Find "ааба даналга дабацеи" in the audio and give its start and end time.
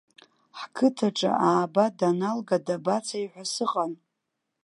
1.47-3.25